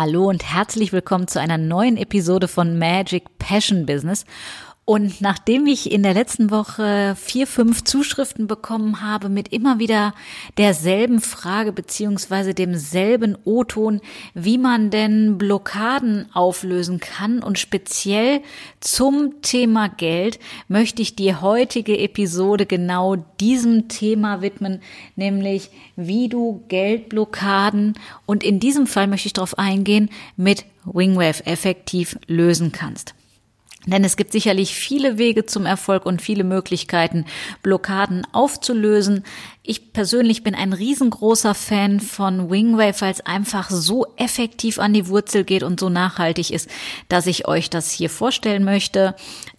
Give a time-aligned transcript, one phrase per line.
[0.00, 4.24] Hallo und herzlich willkommen zu einer neuen Episode von Magic Passion Business.
[4.90, 10.14] Und nachdem ich in der letzten Woche vier, fünf Zuschriften bekommen habe mit immer wieder
[10.58, 14.00] derselben Frage beziehungsweise demselben O-Ton,
[14.34, 18.40] wie man denn Blockaden auflösen kann und speziell
[18.80, 24.80] zum Thema Geld möchte ich die heutige Episode genau diesem Thema widmen,
[25.14, 27.94] nämlich wie du Geldblockaden
[28.26, 33.14] und in diesem Fall möchte ich darauf eingehen, mit Wingwave effektiv lösen kannst.
[33.86, 37.24] Denn es gibt sicherlich viele Wege zum Erfolg und viele Möglichkeiten,
[37.62, 39.24] Blockaden aufzulösen.
[39.62, 45.08] Ich persönlich bin ein riesengroßer Fan von Wingwave, weil es einfach so effektiv an die
[45.08, 46.68] Wurzel geht und so nachhaltig ist,
[47.08, 49.14] dass ich euch das hier vorstellen möchte.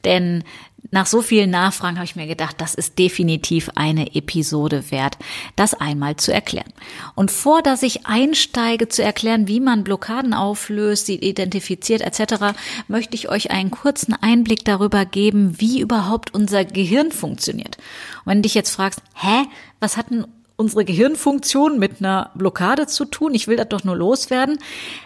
[0.06, 0.44] Denn
[0.90, 5.18] nach so vielen Nachfragen habe ich mir gedacht, das ist definitiv eine Episode wert,
[5.56, 6.74] das einmal zu erklären.
[7.16, 13.16] Und vor, dass ich einsteige zu erklären, wie man Blockaden auflöst, sie identifiziert etc., möchte
[13.16, 17.78] ich euch einen kurzen Einblick darüber geben, wie überhaupt unser Gehirn funktioniert.
[18.26, 19.46] Und wenn du dich jetzt fragst, hä,
[19.80, 20.26] was hat denn
[20.58, 23.34] unsere Gehirnfunktion mit einer Blockade zu tun?
[23.34, 24.60] Ich will das doch nur loswerden.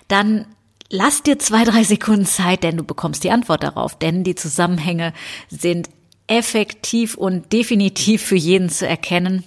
[0.07, 0.45] Dann
[0.89, 5.13] Lass dir zwei, drei Sekunden Zeit, denn du bekommst die Antwort darauf, denn die Zusammenhänge
[5.49, 5.89] sind
[6.27, 9.43] effektiv und definitiv für jeden zu erkennen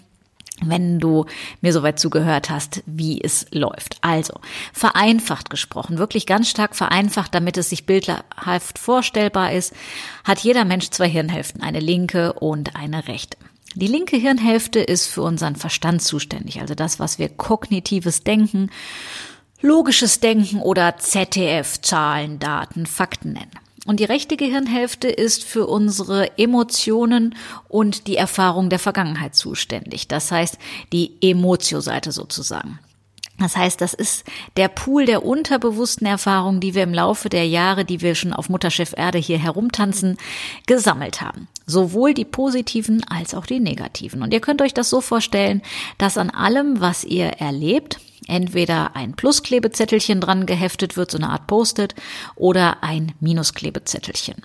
[0.62, 1.26] wenn du
[1.60, 3.98] mir soweit zugehört hast, wie es läuft.
[4.00, 4.34] Also,
[4.72, 9.72] vereinfacht gesprochen, wirklich ganz stark vereinfacht, damit es sich bildhaft vorstellbar ist,
[10.24, 13.36] hat jeder Mensch zwei Hirnhälften, eine linke und eine rechte.
[13.74, 18.70] Die linke Hirnhälfte ist für unseren Verstand zuständig, also das, was wir kognitives Denken
[19.60, 23.50] logisches Denken oder ZDF, Zahlen, Daten, Fakten nennen.
[23.86, 27.34] Und die rechte Gehirnhälfte ist für unsere Emotionen
[27.68, 30.08] und die Erfahrung der Vergangenheit zuständig.
[30.08, 30.58] Das heißt,
[30.92, 32.78] die Emotio-Seite sozusagen.
[33.38, 34.24] Das heißt, das ist
[34.56, 38.48] der Pool der unterbewussten Erfahrungen, die wir im Laufe der Jahre, die wir schon auf
[38.48, 40.18] Mutterschiff Erde hier herumtanzen,
[40.66, 41.46] gesammelt haben.
[41.64, 44.22] Sowohl die positiven als auch die negativen.
[44.22, 45.62] Und ihr könnt euch das so vorstellen,
[45.98, 51.48] dass an allem, was ihr erlebt, entweder ein Plusklebezettelchen dran geheftet wird, so eine Art
[51.48, 51.94] Post-it,
[52.36, 54.36] oder ein Minusklebezettelchen.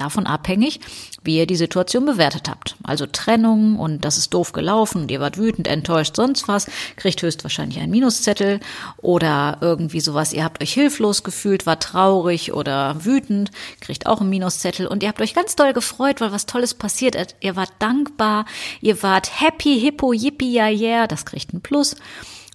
[0.00, 0.80] Davon abhängig,
[1.24, 2.74] wie ihr die Situation bewertet habt.
[2.82, 7.20] Also Trennung und das ist doof gelaufen und ihr wart wütend, enttäuscht, sonst was, kriegt
[7.20, 8.60] höchstwahrscheinlich einen Minuszettel
[8.96, 13.50] oder irgendwie sowas, ihr habt euch hilflos gefühlt, war traurig oder wütend,
[13.82, 17.14] kriegt auch einen Minuszettel und ihr habt euch ganz doll gefreut, weil was Tolles passiert
[17.14, 17.36] ist.
[17.40, 18.46] Ihr wart dankbar,
[18.80, 21.96] ihr wart happy, hippo, yippie, ja, yeah, das kriegt ein Plus.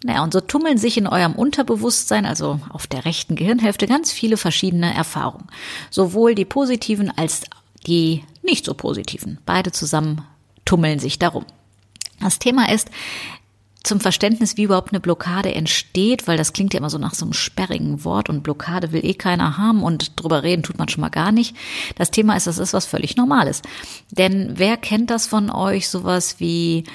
[0.04, 4.38] Naja, und so tummeln sich in eurem Unterbewusstsein, also auf der rechten Gehirnhälfte, ganz viele
[4.38, 5.48] verschiedene Erfahrungen.
[5.90, 7.42] Sowohl die positiven als
[7.88, 9.40] die nicht so positiven.
[9.46, 10.22] Beide zusammen
[10.66, 11.46] tummeln sich darum.
[12.20, 12.90] Das Thema ist,
[13.86, 17.24] zum Verständnis, wie überhaupt eine Blockade entsteht, weil das klingt ja immer so nach so
[17.24, 21.02] einem sperrigen Wort und Blockade will eh keiner haben und drüber reden tut man schon
[21.02, 21.56] mal gar nicht.
[21.96, 23.62] Das Thema ist, das ist was völlig Normales.
[24.10, 26.86] Denn wer kennt das von euch, sowas wie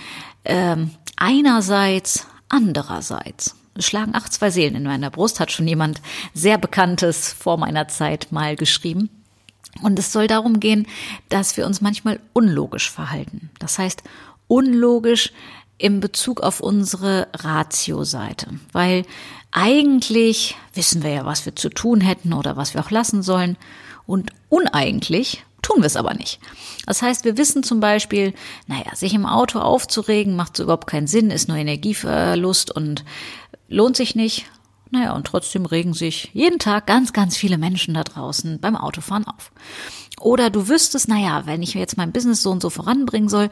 [0.44, 6.02] ähm, einerseits Andererseits schlagen ach zwei Seelen in meiner Brust, hat schon jemand
[6.34, 9.08] sehr Bekanntes vor meiner Zeit mal geschrieben.
[9.82, 10.86] Und es soll darum gehen,
[11.28, 13.50] dass wir uns manchmal unlogisch verhalten.
[13.58, 14.02] Das heißt,
[14.48, 15.32] unlogisch
[15.78, 18.48] im Bezug auf unsere Ratio-Seite.
[18.72, 19.06] Weil
[19.52, 23.56] eigentlich wissen wir ja, was wir zu tun hätten oder was wir auch lassen sollen.
[24.06, 26.40] Und uneigentlich tun wir es aber nicht.
[26.86, 28.34] Das heißt, wir wissen zum Beispiel,
[28.66, 33.04] naja, sich im Auto aufzuregen macht so überhaupt keinen Sinn, ist nur Energieverlust und
[33.68, 34.46] lohnt sich nicht.
[34.92, 39.24] Naja, und trotzdem regen sich jeden Tag ganz, ganz viele Menschen da draußen beim Autofahren
[39.28, 39.52] auf.
[40.20, 43.48] Oder du wüsstest, naja, wenn ich jetzt mein Business so und so voranbringen soll,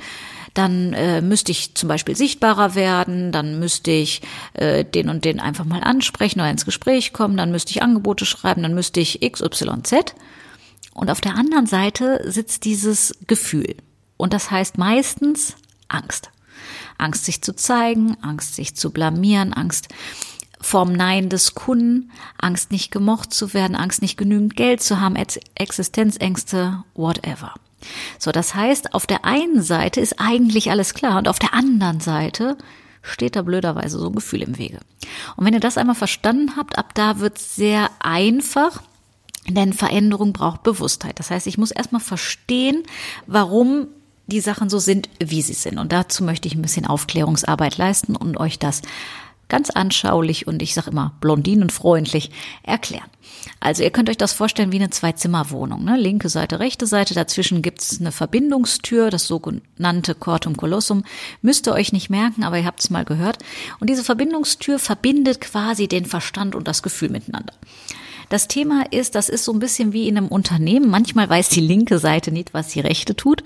[0.53, 4.21] dann äh, müsste ich zum Beispiel sichtbarer werden, dann müsste ich
[4.55, 8.27] äh, den und den einfach mal ansprechen oder ins Gespräch kommen, dann müsste ich Angebote
[8.27, 10.15] schreiben, dann müsste ich XYZ.
[10.99, 13.77] Und auf der anderen Seite sitzt dieses Gefühl.
[14.17, 15.55] Und das heißt meistens
[15.87, 16.31] Angst.
[16.99, 19.89] Angst, sich zu zeigen, Angst, sich zu blamieren, Angst
[20.61, 25.15] vorm Nein des Kunden, Angst, nicht gemocht zu werden, Angst, nicht genügend Geld zu haben,
[25.55, 27.55] Existenzängste, whatever.
[28.19, 32.01] So, das heißt, auf der einen Seite ist eigentlich alles klar und auf der anderen
[32.01, 32.59] Seite
[33.03, 34.81] steht da blöderweise so ein Gefühl im Wege.
[35.37, 38.83] Und wenn ihr das einmal verstanden habt, ab da wird es sehr einfach.
[39.49, 41.19] Denn Veränderung braucht Bewusstheit.
[41.19, 42.83] Das heißt, ich muss erstmal verstehen,
[43.27, 43.89] warum
[44.27, 45.79] die Sachen so sind, wie sie sind.
[45.79, 48.83] Und dazu möchte ich ein bisschen Aufklärungsarbeit leisten und euch das
[49.49, 52.31] ganz anschaulich und ich sage immer blondinenfreundlich
[52.63, 53.09] erklären.
[53.61, 55.85] Also ihr könnt euch das vorstellen wie eine Zwei-Zimmer-Wohnung.
[55.85, 55.97] Ne?
[55.97, 61.05] Linke Seite, rechte Seite, dazwischen gibt's eine Verbindungstür, das sogenannte Cortum Colossum.
[61.41, 63.39] Müsst ihr euch nicht merken, aber ihr habt es mal gehört.
[63.81, 67.55] Und diese Verbindungstür verbindet quasi den Verstand und das Gefühl miteinander.
[68.29, 70.91] Das Thema ist, das ist so ein bisschen wie in einem Unternehmen.
[70.91, 73.43] Manchmal weiß die linke Seite nicht, was die rechte tut.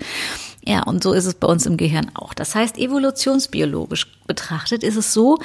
[0.65, 2.33] Ja, und so ist es bei uns im Gehirn auch.
[2.33, 5.39] Das heißt, evolutionsbiologisch betrachtet ist es so,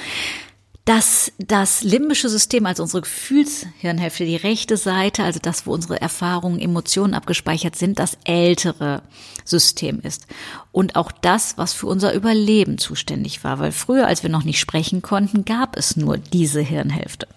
[0.89, 6.59] dass das limbische System, also unsere Gefühlshirnhälfte, die rechte Seite, also das, wo unsere Erfahrungen,
[6.59, 9.03] Emotionen abgespeichert sind, das ältere
[9.45, 10.25] System ist.
[10.71, 14.59] Und auch das, was für unser Überleben zuständig war, weil früher, als wir noch nicht
[14.59, 17.27] sprechen konnten, gab es nur diese Hirnhälfte.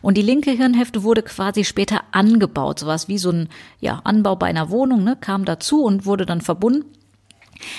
[0.00, 3.48] Und die linke Hirnhälfte wurde quasi später angebaut, sowas wie so ein
[3.80, 6.84] ja, Anbau bei einer Wohnung, ne, kam dazu und wurde dann verbunden.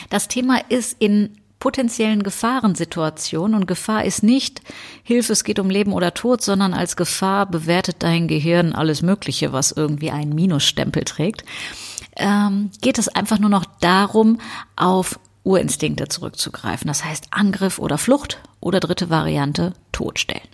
[0.09, 4.61] Das Thema ist in potenziellen Gefahrensituationen und Gefahr ist nicht
[5.01, 9.53] Hilfe, es geht um Leben oder Tod, sondern als Gefahr bewertet dein Gehirn alles Mögliche,
[9.53, 11.45] was irgendwie einen Minusstempel trägt.
[12.17, 14.39] Ähm, geht es einfach nur noch darum,
[14.75, 16.87] auf Urinstinkte zurückzugreifen.
[16.87, 20.47] Das heißt Angriff oder Flucht oder dritte Variante Todstellen.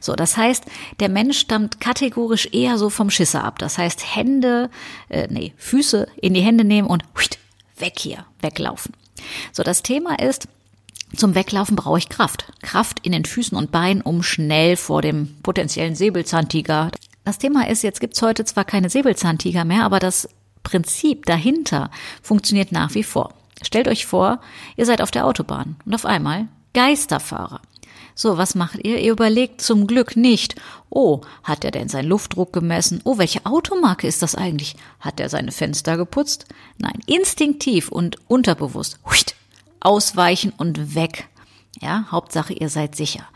[0.00, 0.64] So, das heißt,
[1.00, 3.58] der Mensch stammt kategorisch eher so vom Schisser ab.
[3.58, 4.70] Das heißt Hände,
[5.08, 7.04] äh, nee, Füße in die Hände nehmen und
[7.78, 8.94] weg hier, weglaufen.
[9.52, 10.48] So, das Thema ist,
[11.14, 12.52] zum Weglaufen brauche ich Kraft.
[12.62, 16.90] Kraft in den Füßen und Beinen, um schnell vor dem potenziellen Säbelzahntiger.
[17.24, 20.28] Das Thema ist, jetzt gibt's heute zwar keine Säbelzahntiger mehr, aber das
[20.62, 21.90] Prinzip dahinter
[22.22, 23.34] funktioniert nach wie vor.
[23.62, 24.40] Stellt euch vor,
[24.76, 27.60] ihr seid auf der Autobahn und auf einmal Geisterfahrer.
[28.14, 28.98] So, was macht ihr?
[28.98, 30.54] Ihr überlegt zum Glück nicht,
[30.88, 33.00] oh, hat er denn seinen Luftdruck gemessen?
[33.04, 34.76] Oh, welche Automarke ist das eigentlich?
[35.00, 36.46] Hat er seine Fenster geputzt?
[36.78, 38.98] Nein, instinktiv und unterbewusst.
[39.04, 39.34] Huiht,
[39.80, 41.28] ausweichen und weg.
[41.80, 43.26] Ja, Hauptsache, ihr seid sicher.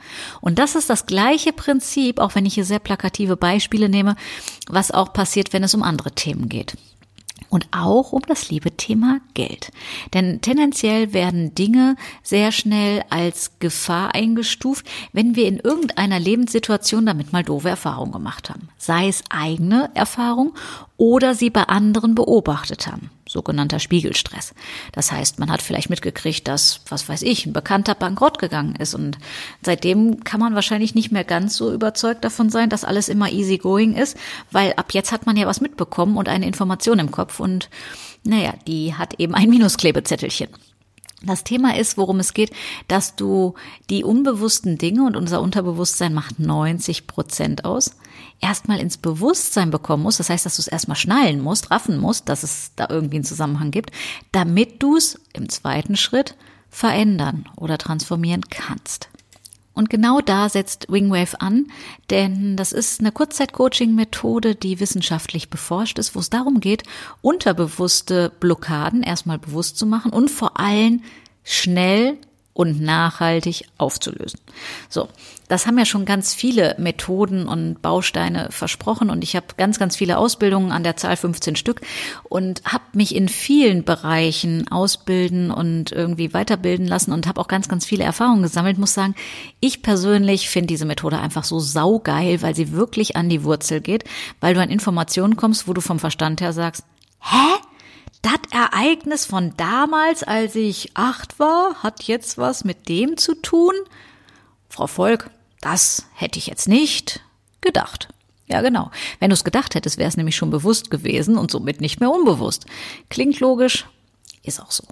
[0.40, 4.16] Und das ist das gleiche Prinzip, auch wenn ich hier sehr plakative Beispiele nehme,
[4.66, 6.74] was auch passiert, wenn es um andere Themen geht.
[7.50, 9.72] Und auch um das liebe Thema Geld.
[10.14, 17.32] Denn tendenziell werden Dinge sehr schnell als Gefahr eingestuft, wenn wir in irgendeiner Lebenssituation damit
[17.32, 18.68] mal doofe Erfahrungen gemacht haben.
[18.78, 20.54] Sei es eigene Erfahrung
[20.96, 24.54] oder sie bei anderen beobachtet haben sogenannter Spiegelstress.
[24.92, 28.94] Das heißt, man hat vielleicht mitgekriegt, dass, was weiß ich, ein Bekannter bankrott gegangen ist
[28.94, 29.18] und
[29.62, 33.58] seitdem kann man wahrscheinlich nicht mehr ganz so überzeugt davon sein, dass alles immer easy
[33.58, 34.16] going ist,
[34.50, 37.70] weil ab jetzt hat man ja was mitbekommen und eine Information im Kopf und
[38.24, 40.48] naja, die hat eben ein Minusklebezettelchen.
[41.22, 42.50] Das Thema ist, worum es geht,
[42.88, 43.54] dass du
[43.90, 47.94] die unbewussten Dinge und unser Unterbewusstsein macht 90 Prozent aus,
[48.40, 50.20] erstmal ins Bewusstsein bekommen musst.
[50.20, 53.24] Das heißt, dass du es erstmal schnallen musst, raffen musst, dass es da irgendwie einen
[53.24, 53.90] Zusammenhang gibt,
[54.32, 56.36] damit du es im zweiten Schritt
[56.68, 59.08] verändern oder transformieren kannst.
[59.72, 61.68] Und genau da setzt Wingwave an,
[62.10, 66.82] denn das ist eine Kurzzeit-Coaching-Methode, die wissenschaftlich beforscht ist, wo es darum geht,
[67.22, 71.02] unterbewusste Blockaden erstmal bewusst zu machen und vor allem
[71.44, 72.18] schnell
[72.52, 74.40] und nachhaltig aufzulösen.
[74.88, 75.08] So,
[75.48, 79.96] das haben ja schon ganz viele Methoden und Bausteine versprochen und ich habe ganz, ganz
[79.96, 81.80] viele Ausbildungen an der Zahl 15 Stück
[82.24, 87.68] und habe mich in vielen Bereichen ausbilden und irgendwie weiterbilden lassen und habe auch ganz,
[87.68, 88.78] ganz viele Erfahrungen gesammelt.
[88.78, 89.14] Muss sagen,
[89.60, 94.04] ich persönlich finde diese Methode einfach so saugeil, weil sie wirklich an die Wurzel geht,
[94.40, 96.84] weil du an Informationen kommst, wo du vom Verstand her sagst,
[97.20, 97.60] hä?
[98.22, 103.72] Das Ereignis von damals, als ich acht war, hat jetzt was mit dem zu tun?
[104.68, 107.20] Frau Volk, das hätte ich jetzt nicht
[107.60, 108.08] gedacht.
[108.46, 108.90] Ja, genau.
[109.20, 112.10] Wenn du es gedacht hättest, wäre es nämlich schon bewusst gewesen und somit nicht mehr
[112.10, 112.66] unbewusst.
[113.08, 113.86] Klingt logisch,
[114.42, 114.84] ist auch so.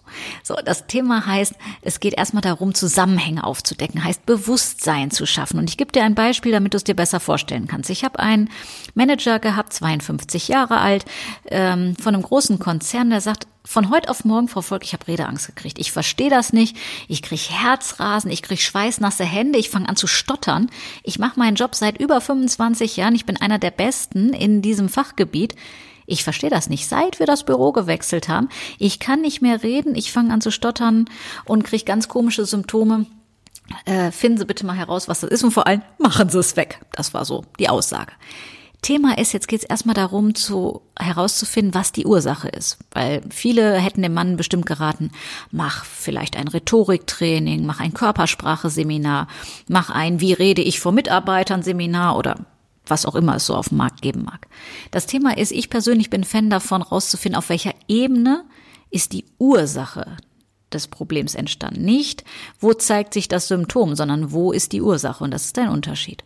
[0.43, 5.59] So, das Thema heißt, es geht erstmal darum, Zusammenhänge aufzudecken, heißt Bewusstsein zu schaffen.
[5.59, 7.89] Und ich gebe dir ein Beispiel, damit du es dir besser vorstellen kannst.
[7.89, 8.51] Ich habe einen
[8.95, 11.07] Manager gehabt, 52 Jahre alt,
[11.47, 15.09] ähm, von einem großen Konzern, der sagt, von heute auf morgen, Frau Volk, ich habe
[15.09, 15.79] Redeangst gekriegt.
[15.79, 16.77] Ich verstehe das nicht.
[17.07, 20.71] Ich kriege Herzrasen, ich kriege schweißnasse Hände, ich fange an zu stottern.
[21.03, 23.15] Ich mache meinen Job seit über 25 Jahren.
[23.15, 25.55] Ich bin einer der Besten in diesem Fachgebiet.
[26.11, 26.89] Ich verstehe das nicht.
[26.89, 28.49] Seit wir das Büro gewechselt haben,
[28.79, 31.05] ich kann nicht mehr reden, ich fange an zu stottern
[31.45, 33.05] und kriege ganz komische Symptome.
[33.85, 36.57] Äh, finden Sie bitte mal heraus, was das ist und vor allem machen Sie es
[36.57, 36.81] weg.
[36.93, 38.13] Das war so die Aussage.
[38.81, 42.79] Thema ist, jetzt geht es erstmal darum, zu, herauszufinden, was die Ursache ist.
[42.93, 45.11] Weil viele hätten dem Mann bestimmt geraten,
[45.51, 49.29] mach vielleicht ein Rhetoriktraining, mach ein Körperspracheseminar,
[49.69, 52.37] mach ein Wie rede ich vor Mitarbeitern Seminar oder
[52.91, 54.47] was auch immer es so auf dem Markt geben mag.
[54.91, 58.45] Das Thema ist, ich persönlich bin Fan davon, rauszufinden, auf welcher Ebene
[58.91, 60.17] ist die Ursache
[60.73, 61.85] des Problems entstanden.
[61.85, 62.25] Nicht,
[62.61, 65.25] wo zeigt sich das Symptom, sondern wo ist die Ursache.
[65.25, 66.25] Und das ist ein Unterschied.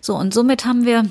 [0.00, 1.04] So, und somit haben wir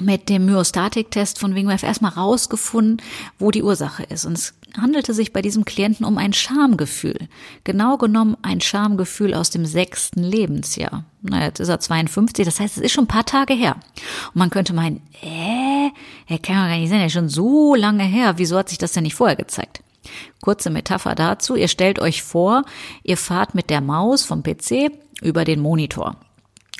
[0.00, 3.02] mit dem Myostatik-Test von Wingwave erstmal rausgefunden,
[3.38, 4.24] wo die Ursache ist.
[4.24, 7.28] Und es handelte sich bei diesem Klienten um ein Schamgefühl.
[7.64, 11.04] Genau genommen ein Schamgefühl aus dem sechsten Lebensjahr.
[11.22, 13.76] Na, jetzt ist er 52, das heißt, es ist schon ein paar Tage her.
[14.28, 15.90] Und man könnte meinen, äh,
[16.26, 18.34] er kann ja gar nicht sein, er ist schon so lange her.
[18.36, 19.82] Wieso hat sich das denn nicht vorher gezeigt?
[20.40, 21.56] Kurze Metapher dazu.
[21.56, 22.62] Ihr stellt euch vor,
[23.02, 26.16] ihr fahrt mit der Maus vom PC über den Monitor.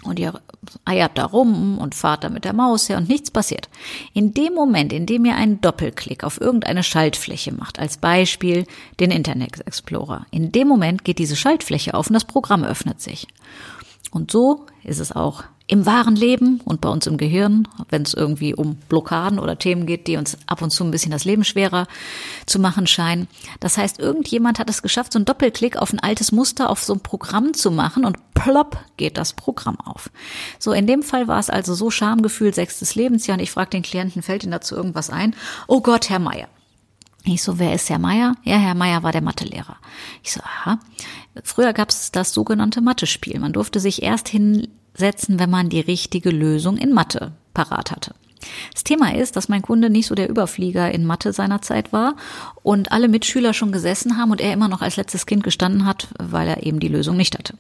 [0.05, 0.41] Und ihr
[0.85, 3.69] eiert da rum und fahrt da mit der Maus her und nichts passiert.
[4.13, 8.65] In dem Moment, in dem ihr einen Doppelklick auf irgendeine Schaltfläche macht, als Beispiel
[9.01, 13.27] den Internet Explorer, in dem Moment geht diese Schaltfläche auf und das Programm öffnet sich.
[14.11, 18.15] Und so ist es auch im wahren Leben und bei uns im Gehirn, wenn es
[18.15, 21.45] irgendwie um Blockaden oder Themen geht, die uns ab und zu ein bisschen das Leben
[21.45, 21.87] schwerer
[22.47, 23.29] zu machen scheinen.
[23.61, 26.95] Das heißt, irgendjemand hat es geschafft, so einen Doppelklick auf ein altes Muster auf so
[26.95, 30.11] ein Programm zu machen und plopp geht das Programm auf.
[30.59, 33.83] So, in dem Fall war es also so Schamgefühl sechstes Lebensjahr und ich frage den
[33.83, 35.37] Klienten, fällt Ihnen dazu irgendwas ein?
[35.67, 36.49] Oh Gott, Herr Meier.
[37.25, 38.37] Ich so, wer ist Herr Meier?
[38.43, 39.77] Ja, Herr Meier war der Mathelehrer.
[40.23, 40.79] Ich so, aha.
[41.45, 43.39] Früher gab es das sogenannte Mathe-Spiel.
[43.39, 48.15] Man durfte sich erst hin setzen, wenn man die richtige Lösung in Mathe parat hatte.
[48.73, 52.15] Das Thema ist, dass mein Kunde nicht so der Überflieger in Mathe seiner Zeit war
[52.63, 56.09] und alle Mitschüler schon gesessen haben und er immer noch als letztes Kind gestanden hat,
[56.19, 57.55] weil er eben die Lösung nicht hatte.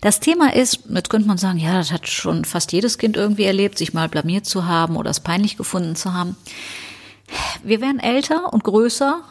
[0.00, 3.44] Das Thema ist, jetzt könnte man sagen, ja, das hat schon fast jedes Kind irgendwie
[3.44, 6.36] erlebt, sich mal blamiert zu haben oder es peinlich gefunden zu haben.
[7.62, 9.22] Wir werden älter und größer,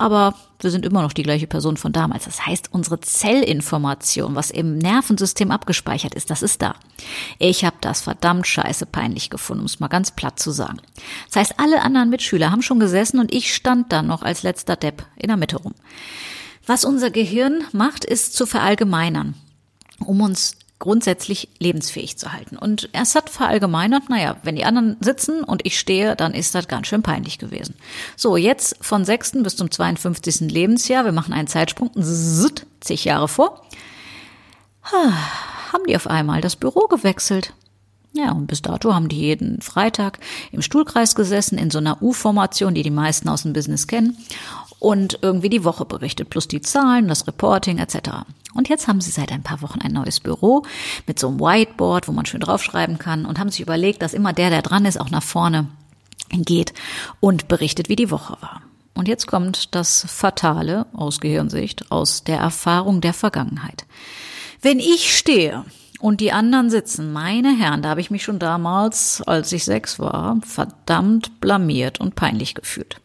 [0.00, 2.24] aber wir sind immer noch die gleiche Person von damals.
[2.24, 6.74] Das heißt, unsere Zellinformation, was im Nervensystem abgespeichert ist, das ist da.
[7.38, 10.78] Ich habe das verdammt scheiße peinlich gefunden, um es mal ganz platt zu sagen.
[11.26, 14.76] Das heißt, alle anderen Mitschüler haben schon gesessen und ich stand dann noch als letzter
[14.76, 15.74] Depp in der Mitte rum.
[16.66, 19.34] Was unser Gehirn macht, ist zu verallgemeinern,
[19.98, 22.56] um uns grundsätzlich lebensfähig zu halten.
[22.56, 26.66] Und es hat verallgemeinert, naja, wenn die anderen sitzen und ich stehe, dann ist das
[26.66, 27.76] ganz schön peinlich gewesen.
[28.16, 29.42] So, jetzt von 6.
[29.42, 30.50] bis zum 52.
[30.50, 31.90] Lebensjahr, wir machen einen Zeitsprung,
[32.80, 33.64] zig Jahre vor,
[34.82, 37.52] haben die auf einmal das Büro gewechselt.
[38.12, 40.18] Ja, und bis dato haben die jeden Freitag
[40.50, 44.16] im Stuhlkreis gesessen, in so einer U-Formation, die die meisten aus dem Business kennen,
[44.80, 48.24] und irgendwie die Woche berichtet, plus die Zahlen, das Reporting etc.
[48.54, 50.64] Und jetzt haben sie seit ein paar Wochen ein neues Büro
[51.06, 54.32] mit so einem Whiteboard, wo man schön draufschreiben kann und haben sich überlegt, dass immer
[54.32, 55.68] der, der dran ist, auch nach vorne
[56.30, 56.72] geht
[57.20, 58.62] und berichtet, wie die Woche war.
[58.94, 63.86] Und jetzt kommt das Fatale aus Gehirnsicht, aus der Erfahrung der Vergangenheit.
[64.62, 65.64] Wenn ich stehe
[66.00, 69.98] und die anderen sitzen, meine Herren, da habe ich mich schon damals, als ich sechs
[69.98, 72.96] war, verdammt blamiert und peinlich gefühlt.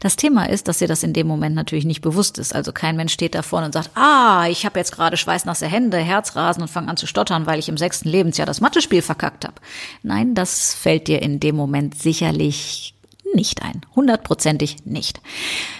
[0.00, 2.54] Das Thema ist, dass ihr das in dem Moment natürlich nicht bewusst ist.
[2.54, 5.98] Also kein Mensch steht da vorne und sagt, ah, ich habe jetzt gerade schweißnasse Hände,
[5.98, 9.56] Herzrasen und fange an zu stottern, weil ich im sechsten Lebensjahr das Mathespiel verkackt habe.
[10.02, 12.94] Nein, das fällt dir in dem Moment sicherlich
[13.34, 13.80] nicht ein.
[13.96, 15.20] Hundertprozentig nicht.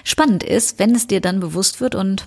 [0.02, 2.26] Spannend ist, wenn es dir dann bewusst wird und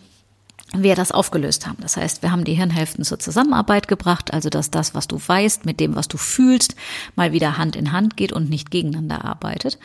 [0.74, 1.78] wir das aufgelöst haben.
[1.82, 5.66] Das heißt, wir haben die Hirnhälften zur Zusammenarbeit gebracht, also dass das, was du weißt,
[5.66, 6.76] mit dem, was du fühlst,
[7.16, 9.80] mal wieder Hand in Hand geht und nicht gegeneinander arbeitet.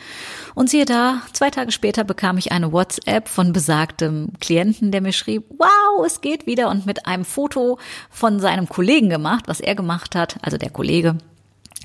[0.55, 5.13] Und siehe da, zwei Tage später bekam ich eine WhatsApp von besagtem Klienten, der mir
[5.13, 9.75] schrieb, wow, es geht wieder und mit einem Foto von seinem Kollegen gemacht, was er
[9.75, 11.17] gemacht hat, also der Kollege,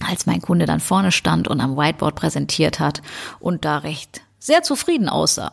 [0.06, 3.02] als mein Kunde dann vorne stand und am Whiteboard präsentiert hat
[3.38, 5.52] und da recht sehr zufrieden aussah.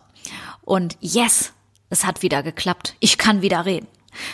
[0.61, 1.53] Und yes,
[1.89, 2.95] es hat wieder geklappt.
[2.99, 3.87] Ich kann wieder reden.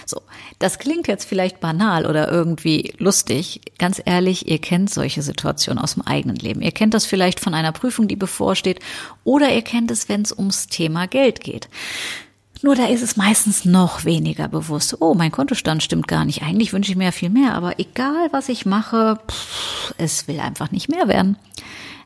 [0.06, 0.22] So,
[0.60, 3.62] das klingt jetzt vielleicht banal oder irgendwie lustig.
[3.78, 6.62] Ganz ehrlich, ihr kennt solche Situationen aus dem eigenen Leben.
[6.62, 8.80] Ihr kennt das vielleicht von einer Prüfung, die bevorsteht,
[9.24, 11.68] oder ihr kennt es, wenn es ums Thema Geld geht.
[12.64, 14.98] Nur da ist es meistens noch weniger bewusst.
[15.00, 16.44] Oh, mein Kontostand stimmt gar nicht.
[16.44, 20.40] Eigentlich wünsche ich mir ja viel mehr, aber egal was ich mache, pff, es will
[20.40, 21.38] einfach nicht mehr werden.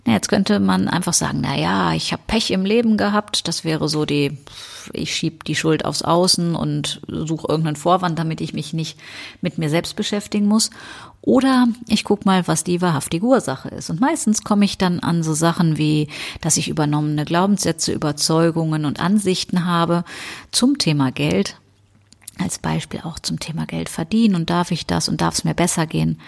[0.07, 3.47] Na, jetzt könnte man einfach sagen, na ja, ich habe Pech im Leben gehabt.
[3.47, 4.37] Das wäre so die,
[4.93, 8.99] ich schieb die Schuld aufs Außen und suche irgendeinen Vorwand, damit ich mich nicht
[9.41, 10.69] mit mir selbst beschäftigen muss.
[11.21, 13.89] Oder ich guck mal, was die wahrhaftige Ursache ist.
[13.89, 16.07] Und meistens komme ich dann an so Sachen wie,
[16.39, 20.03] dass ich übernommene Glaubenssätze, Überzeugungen und Ansichten habe
[20.51, 21.57] zum Thema Geld.
[22.37, 25.55] Als Beispiel auch zum Thema Geld verdienen und darf ich das und darf es mir
[25.55, 26.19] besser gehen.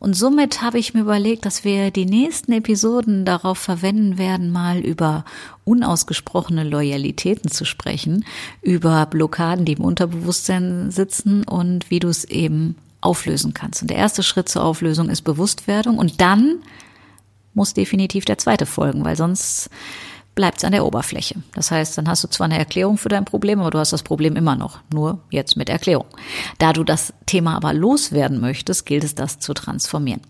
[0.00, 4.78] Und somit habe ich mir überlegt, dass wir die nächsten Episoden darauf verwenden werden, mal
[4.78, 5.26] über
[5.64, 8.24] unausgesprochene Loyalitäten zu sprechen,
[8.62, 13.82] über Blockaden, die im Unterbewusstsein sitzen und wie du es eben auflösen kannst.
[13.82, 16.60] Und der erste Schritt zur Auflösung ist Bewusstwerdung und dann
[17.52, 19.68] muss definitiv der zweite folgen, weil sonst
[20.34, 21.36] bleibt es an der Oberfläche.
[21.54, 24.02] Das heißt, dann hast du zwar eine Erklärung für dein Problem, aber du hast das
[24.02, 26.06] Problem immer noch, nur jetzt mit Erklärung.
[26.58, 30.22] Da du das Thema aber loswerden möchtest, gilt es, das zu transformieren.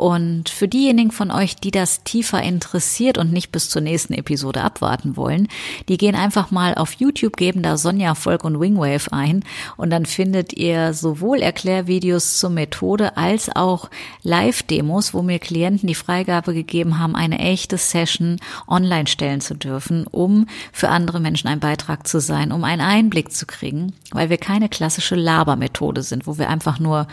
[0.00, 4.62] Und für diejenigen von euch, die das tiefer interessiert und nicht bis zur nächsten Episode
[4.62, 5.46] abwarten wollen,
[5.90, 9.44] die gehen einfach mal auf YouTube, geben da Sonja Volk und Wingwave ein
[9.76, 13.90] und dann findet ihr sowohl Erklärvideos zur Methode als auch
[14.22, 20.06] Live-Demos, wo mir Klienten die Freigabe gegeben haben, eine echte Session online stellen zu dürfen,
[20.06, 24.38] um für andere Menschen ein Beitrag zu sein, um einen Einblick zu kriegen, weil wir
[24.38, 27.06] keine klassische Labermethode sind, wo wir einfach nur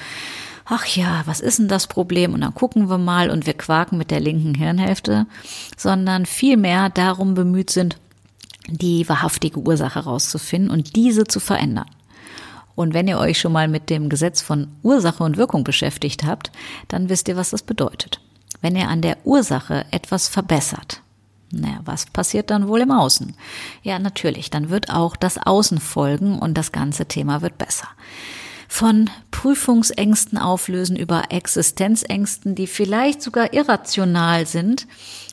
[0.68, 2.34] ach ja, was ist denn das Problem?
[2.34, 5.26] Und dann gucken wir mal und wir quaken mit der linken Hirnhälfte,
[5.76, 7.98] sondern vielmehr darum bemüht sind,
[8.68, 11.90] die wahrhaftige Ursache herauszufinden und diese zu verändern.
[12.76, 16.52] Und wenn ihr euch schon mal mit dem Gesetz von Ursache und Wirkung beschäftigt habt,
[16.90, 18.20] dann wisst ihr, was das bedeutet.
[18.62, 21.02] Wenn ihr an der Ursache etwas verbessert,
[21.50, 23.34] naja, was passiert dann wohl im Außen?
[23.82, 27.88] Ja, natürlich, dann wird auch das Außen folgen und das ganze Thema wird besser
[28.68, 34.88] von Prüfungsängsten auflösen über Existenzängsten, die vielleicht sogar irrational sind,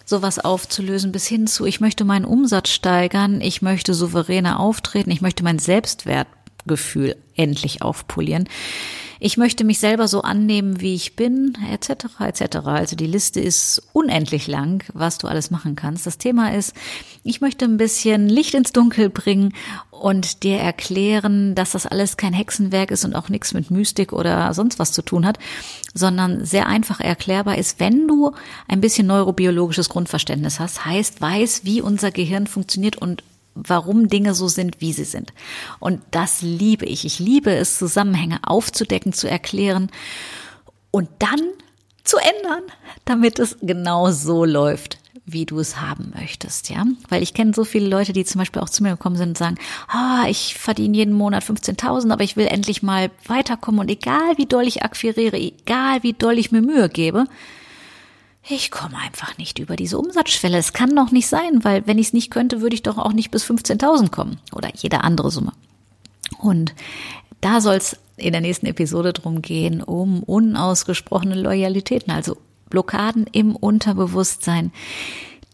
[0.05, 5.21] sowas aufzulösen bis hin zu, ich möchte meinen Umsatz steigern, ich möchte souveräner auftreten, ich
[5.21, 8.49] möchte mein Selbstwertgefühl endlich aufpolieren.
[9.21, 12.57] Ich möchte mich selber so annehmen, wie ich bin, etc., etc.
[12.67, 16.07] Also die Liste ist unendlich lang, was du alles machen kannst.
[16.07, 16.75] Das Thema ist,
[17.23, 19.55] ich möchte ein bisschen Licht ins Dunkel bringen
[19.91, 24.53] und dir erklären, dass das alles kein Hexenwerk ist und auch nichts mit Mystik oder
[24.53, 25.39] sonst was zu tun hat,
[25.95, 28.33] sondern sehr einfach erklärbar ist, wenn du
[28.69, 33.23] ein bisschen neurobiologisches Grundverständnis hast, heißt, weiß, wie unser Gehirn funktioniert und
[33.55, 35.33] warum Dinge so sind, wie sie sind.
[35.81, 37.05] Und das liebe ich.
[37.05, 39.91] Ich liebe es, Zusammenhänge aufzudecken, zu erklären
[40.91, 41.41] und dann
[42.05, 42.63] zu ändern,
[43.05, 46.85] damit es genau so läuft, wie du es haben möchtest, ja?
[47.09, 49.39] Weil ich kenne so viele Leute, die zum Beispiel auch zu mir gekommen sind und
[49.39, 49.57] sagen,
[49.89, 54.47] ah, ich verdiene jeden Monat 15.000, aber ich will endlich mal weiterkommen und egal wie
[54.47, 57.25] doll ich akquiriere, egal wie doll ich mir Mühe gebe,
[58.49, 60.59] ich komme einfach nicht über diese Umsatzschwelle.
[60.59, 63.13] Es kann doch nicht sein, weil wenn ich es nicht könnte, würde ich doch auch
[63.13, 65.53] nicht bis 15.000 kommen oder jede andere Summe.
[66.39, 66.75] Und
[67.41, 72.37] da soll es in der nächsten Episode drum gehen, um unausgesprochene Loyalitäten, also
[72.71, 74.73] Blockaden im Unterbewusstsein,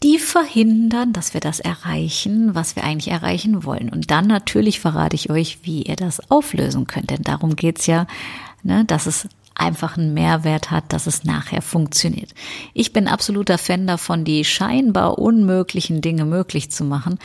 [0.03, 3.91] die verhindern, dass wir das erreichen, was wir eigentlich erreichen wollen.
[3.91, 7.11] Und dann natürlich verrate ich euch, wie ihr das auflösen könnt.
[7.11, 8.07] Denn darum geht's ja,
[8.63, 12.31] ne, dass es einfach einen Mehrwert hat, dass es nachher funktioniert.
[12.73, 17.19] Ich bin absoluter Fan davon, die scheinbar unmöglichen Dinge möglich zu machen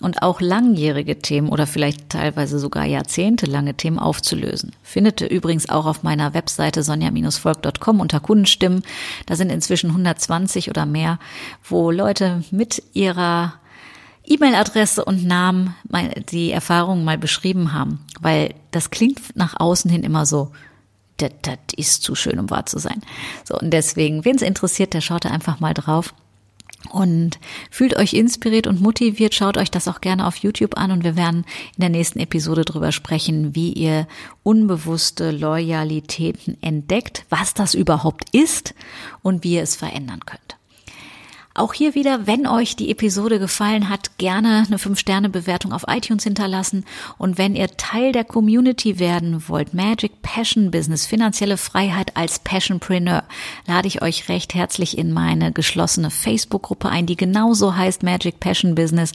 [0.00, 4.72] und auch langjährige Themen oder vielleicht teilweise sogar jahrzehntelange Themen aufzulösen.
[4.82, 8.82] Findet ihr übrigens auch auf meiner Webseite sonja-volk.com unter Kundenstimmen.
[9.26, 11.18] Da sind inzwischen 120 oder mehr,
[11.62, 13.54] wo Leute mit ihrer
[14.24, 15.74] E-Mail-Adresse und Namen
[16.30, 20.52] die Erfahrungen mal beschrieben haben, weil das klingt nach außen hin immer so,
[21.22, 23.00] das, das ist zu schön, um wahr zu sein.
[23.44, 26.14] So, und deswegen, wen es interessiert, der schaut da einfach mal drauf.
[26.90, 27.38] Und
[27.70, 31.14] fühlt euch inspiriert und motiviert, schaut euch das auch gerne auf YouTube an und wir
[31.14, 31.44] werden
[31.76, 34.08] in der nächsten Episode drüber sprechen, wie ihr
[34.42, 38.74] unbewusste Loyalitäten entdeckt, was das überhaupt ist
[39.22, 40.56] und wie ihr es verändern könnt.
[41.54, 46.86] Auch hier wieder, wenn euch die Episode gefallen hat, gerne eine 5-Sterne-Bewertung auf iTunes hinterlassen.
[47.18, 53.24] Und wenn ihr Teil der Community werden wollt, Magic Passion Business, finanzielle Freiheit als Passionpreneur,
[53.66, 58.74] lade ich euch recht herzlich in meine geschlossene Facebook-Gruppe ein, die genauso heißt Magic Passion
[58.74, 59.12] Business.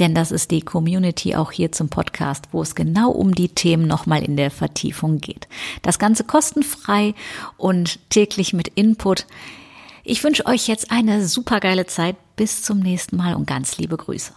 [0.00, 3.86] Denn das ist die Community auch hier zum Podcast, wo es genau um die Themen
[3.86, 5.46] nochmal in der Vertiefung geht.
[5.82, 7.14] Das Ganze kostenfrei
[7.58, 9.26] und täglich mit Input.
[10.08, 12.14] Ich wünsche euch jetzt eine supergeile Zeit.
[12.36, 14.32] Bis zum nächsten Mal und ganz liebe Grüße.